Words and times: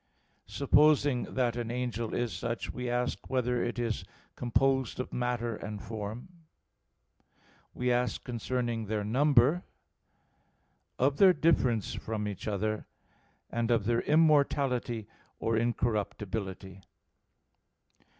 (2) 0.47 0.53
Supposing 0.53 1.23
that 1.35 1.55
an 1.55 1.69
angel 1.69 2.11
is 2.15 2.33
such, 2.33 2.73
we 2.73 2.89
ask 2.89 3.29
whether 3.29 3.63
it 3.63 3.77
is 3.77 4.03
composed 4.35 4.99
of 4.99 5.13
matter 5.13 5.55
and 5.55 5.79
form? 5.79 6.27
(3) 7.73 7.73
We 7.75 7.91
ask 7.91 8.23
concerning 8.23 8.87
their 8.87 9.03
number. 9.03 9.63
(4) 10.97 11.05
Of 11.05 11.17
their 11.17 11.33
difference 11.33 11.93
from 11.93 12.27
each 12.27 12.47
other. 12.47 12.87
(5) 13.51 13.69
Of 13.69 13.85
their 13.85 14.01
immortality 14.01 15.07
or 15.39 15.55
incorruptibility. 15.55 16.81